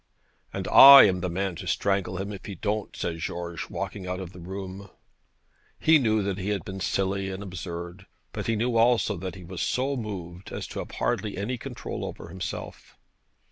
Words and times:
'And 0.51 0.67
I 0.69 1.03
am 1.03 1.19
the 1.21 1.29
man 1.29 1.53
to 1.57 1.67
strangle 1.67 2.17
him 2.17 2.33
if 2.33 2.47
he 2.47 2.55
don't,' 2.55 2.95
said 2.95 3.19
George, 3.19 3.69
walking 3.69 4.07
out 4.07 4.19
of 4.19 4.31
the 4.33 4.39
room. 4.39 4.89
He 5.77 5.99
knew 5.99 6.23
that 6.23 6.39
he 6.39 6.49
had 6.49 6.65
been 6.65 6.79
silly 6.79 7.29
and 7.29 7.43
absurd, 7.43 8.07
but 8.33 8.47
he 8.47 8.55
knew 8.55 8.77
also 8.77 9.15
that 9.17 9.35
he 9.35 9.43
was 9.43 9.61
so 9.61 9.95
moved 9.95 10.51
as 10.51 10.65
to 10.69 10.79
have 10.79 10.89
hardly 10.93 11.37
any 11.37 11.59
control 11.59 12.03
over 12.03 12.29
himself. 12.29 12.97